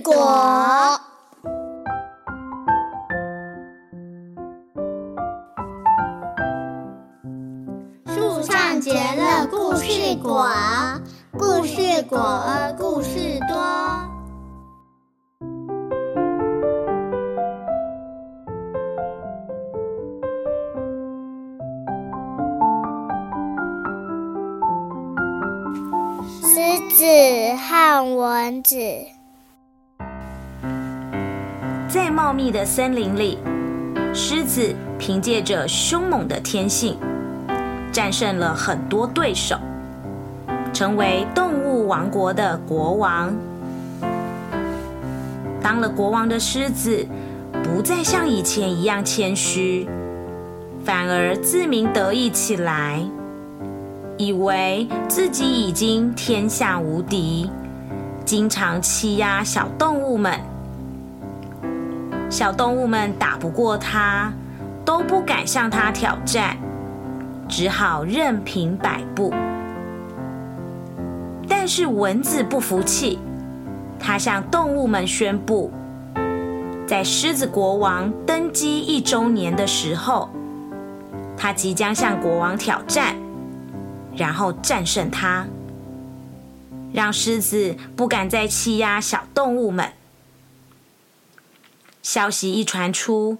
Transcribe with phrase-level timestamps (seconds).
[0.00, 0.98] 果。
[8.06, 10.48] 树上结了故事果，
[11.38, 13.56] 故事果儿故事多。
[26.44, 26.60] 狮
[26.94, 27.04] 子
[27.56, 28.76] 和蚊子。
[31.92, 33.36] 在茂密的森林里，
[34.14, 36.96] 狮子凭借着凶猛的天性，
[37.92, 39.58] 战胜了很多对手，
[40.72, 43.36] 成为动物王国的国王。
[45.60, 47.06] 当了国王的狮子，
[47.62, 49.86] 不再像以前一样谦虚，
[50.86, 53.02] 反而自鸣得意起来，
[54.16, 57.50] 以为自己已经天下无敌，
[58.24, 60.40] 经常欺压小动物们。
[62.32, 64.32] 小动物们打不过他，
[64.86, 66.56] 都不敢向他挑战，
[67.46, 69.34] 只好任凭摆布。
[71.46, 73.18] 但是蚊子不服气，
[74.00, 75.70] 他向动物们宣布，
[76.86, 80.30] 在狮子国王登基一周年的时候，
[81.36, 83.14] 他即将向国王挑战，
[84.16, 85.44] 然后战胜他，
[86.94, 89.86] 让狮子不敢再欺压小动物们。
[92.02, 93.38] 消息一传出，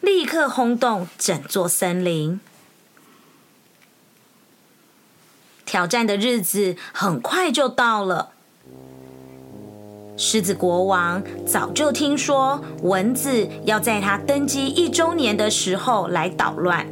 [0.00, 2.40] 立刻轰动整座森林。
[5.64, 8.30] 挑战的日子很快就到了。
[10.16, 16.86] 狮子国王早就听说蚊子要在他登基一周年的时候来捣乱，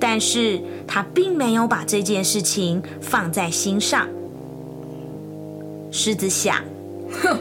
[0.00, 4.08] 但是他并没有把这件事情放在心上。
[5.90, 6.64] 狮子想：
[7.20, 7.38] 哼，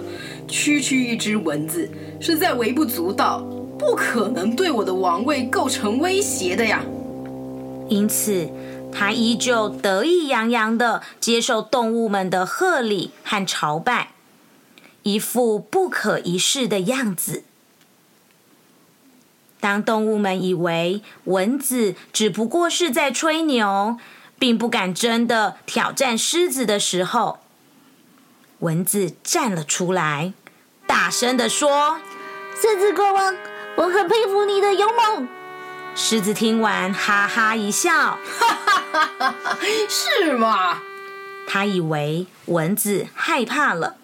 [0.51, 1.89] 区区一只蚊子。
[2.19, 3.39] 实在微不足道，
[3.79, 6.83] 不可能对我的王位构成威胁的呀。
[7.89, 8.49] 因此，
[8.91, 14.11] 他依旧得意洋洋的接受动物们的贺礼和朝拜，
[15.03, 17.43] 一副不可一世的样子。
[19.59, 23.97] 当动物们以为蚊子只不过是在吹牛，
[24.39, 27.39] 并不敢真的挑战狮子的时候，
[28.59, 30.33] 蚊子站了出来，
[30.91, 32.01] 大声的说。
[32.61, 33.33] 狮子国王，
[33.77, 35.25] 我很佩服你的勇猛。
[35.95, 39.57] 狮子听完，哈哈一笑，哈哈哈哈哈，
[39.87, 40.81] 是吗？
[41.47, 43.95] 他以为蚊子害怕了，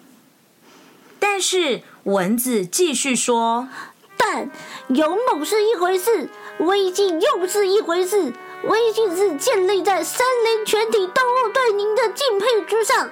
[1.20, 3.68] 但是蚊子继续说
[4.16, 4.50] ：“但
[4.88, 8.32] 勇猛是一回事，威信又是一回事。
[8.64, 13.10] 威信是建立在森林全体动物对您的敬佩之上。”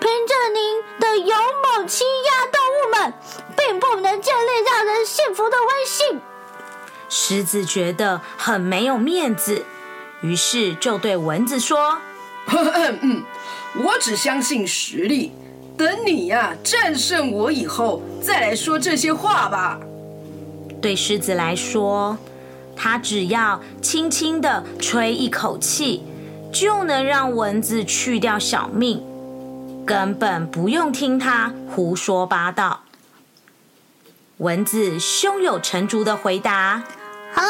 [0.00, 1.38] 凭着您的勇
[1.76, 2.46] 猛欺压
[2.90, 3.12] 们，
[3.56, 6.20] 并不能建立让人信服的威信。
[7.08, 9.64] 狮子觉得很没有面子，
[10.20, 11.98] 于是就对蚊子说
[13.84, 15.32] ：“我只相信实力，
[15.76, 19.80] 等你呀战胜我以后再来说这些话吧。”
[20.82, 22.16] 对狮子来说，
[22.76, 26.04] 它只要轻轻的吹一口气，
[26.52, 29.02] 就能让蚊子去掉小命。
[29.88, 32.82] 根本不用听他胡说八道。
[34.36, 36.82] 蚊子胸有成竹的回答
[37.32, 37.42] ：“好，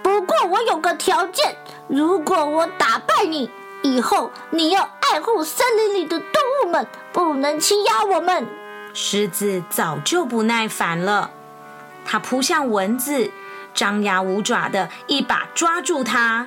[0.00, 1.56] 不过我有个条件，
[1.88, 3.50] 如果我打败你，
[3.82, 8.46] 以后你要爱护森林里的动物们，不能欺压我们。”
[8.94, 11.32] 狮子早就不耐烦了，
[12.06, 13.32] 它扑向蚊子，
[13.74, 16.46] 张牙舞爪的一把抓住它。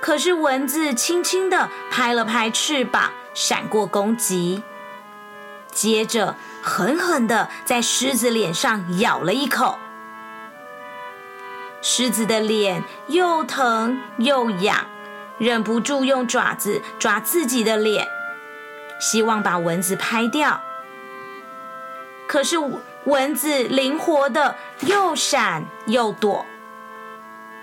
[0.00, 3.12] 可是蚊子轻轻的拍了拍翅膀。
[3.34, 4.62] 闪过攻击，
[5.70, 9.78] 接着狠狠的在狮子脸上咬了一口。
[11.80, 14.86] 狮子的脸又疼又痒，
[15.38, 18.06] 忍不住用爪子抓自己的脸，
[19.00, 20.62] 希望把蚊子拍掉。
[22.28, 22.56] 可是
[23.04, 26.46] 蚊子灵活的又闪又躲，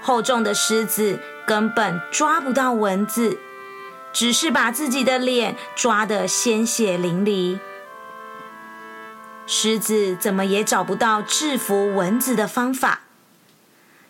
[0.01, 3.39] 厚重的狮子根本抓不到蚊子。
[4.11, 7.59] 只是把自己的脸抓得鲜血淋漓，
[9.47, 13.01] 狮子怎么也找不到制服蚊子的方法。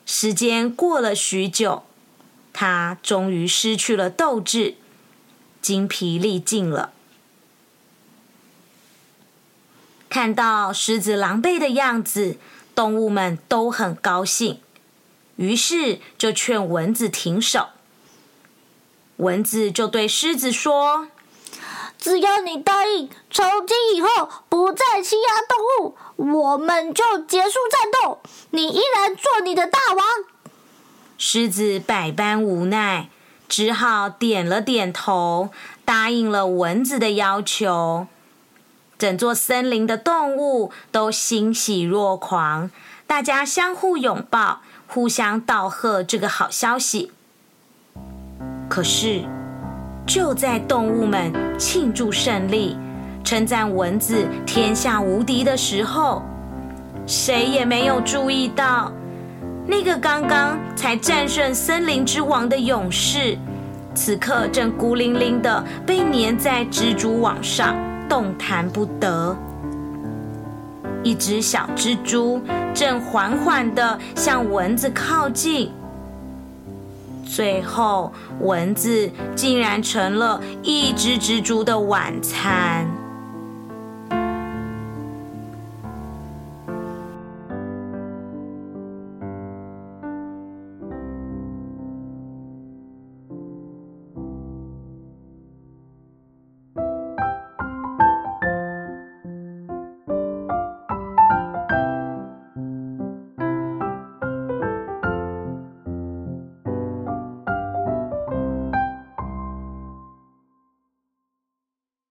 [0.06, 1.84] 时间过了许久，
[2.52, 4.76] 它终于失去了斗志，
[5.62, 6.92] 精疲力尽了。
[10.10, 12.38] 看到狮子狼狈的样子，
[12.74, 14.60] 动物们都很高兴，
[15.36, 17.70] 于是就劝蚊子停手。
[19.20, 21.08] 蚊子就对狮子说
[22.00, 28.20] ：“只要你答应，从今以后不不再欺压动物，我们就结束战斗，
[28.52, 30.06] 你依然做你的大王。
[31.18, 33.10] 狮子百般无奈，
[33.48, 35.50] 只好点了点头，
[35.84, 38.06] 答应了蚊子的要求。
[39.00, 42.70] 整座森林的动物都欣喜若狂，
[43.08, 47.12] 大家相互拥抱，互相道贺这个好消息。
[48.70, 49.22] 可是，
[50.06, 52.78] 就在动物们庆祝胜利、
[53.24, 56.22] 称赞蚊子天下无敌的时候，
[57.08, 58.92] 谁也没有注意到，
[59.66, 63.38] 那个刚刚才战胜森林之王的勇士，
[63.96, 67.76] 此刻正孤零零的被粘在蜘蛛网上。
[68.10, 69.38] 动弹不得。
[71.04, 72.42] 一只小蜘蛛
[72.74, 75.72] 正缓缓的向蚊子靠近，
[77.40, 82.99] 最后蚊子竟然成了一只蜘蛛的晚餐。